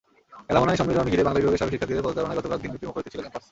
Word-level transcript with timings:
Alumni 0.47 0.77
সম্মিলন 0.79 1.07
ঘিরে 1.13 1.25
বাংলা 1.25 1.39
বিভাগের 1.41 1.59
সাবেক 1.61 1.71
শিক্ষার্থীদের 1.73 2.05
পদচারণায় 2.05 2.37
গতকাল 2.39 2.59
দিনব্যাপী 2.63 2.85
মুখরিত 2.87 3.07
ছিল 3.13 3.19
ক্যাম্পাস। 3.23 3.43